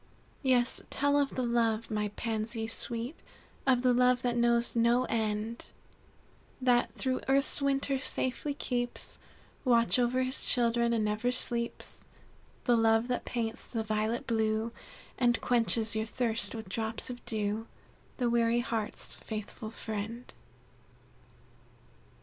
"Yes, 0.41 0.81
tell 0.89 1.19
of 1.19 1.35
the 1.35 1.43
love, 1.43 1.91
my 1.91 2.07
Pansies 2.15 2.73
sweet, 2.73 3.21
Of 3.67 3.83
the 3.83 3.93
love 3.93 4.23
that 4.23 4.35
knows 4.35 4.75
no 4.75 5.03
end; 5.05 5.67
That 6.59 6.91
through 6.95 7.21
earth's 7.27 7.61
winter 7.61 7.99
safely 7.99 8.55
keeps 8.55 9.19
Watch 9.63 9.99
over 9.99 10.23
his 10.23 10.43
children, 10.43 10.91
and 10.91 11.05
never 11.05 11.31
sleeps; 11.31 12.03
The 12.63 12.75
love 12.75 13.09
that 13.09 13.25
paints 13.25 13.67
the 13.67 13.83
violet 13.83 14.25
blue, 14.25 14.71
And 15.19 15.39
quenches 15.39 15.95
your 15.95 16.05
thirst 16.05 16.55
with 16.55 16.67
drops 16.67 17.11
of 17.11 17.23
dew, 17.25 17.67
The 18.17 18.27
weary 18.27 18.61
heart's 18.61 19.17
faithful 19.17 19.69
friend." 19.69 20.33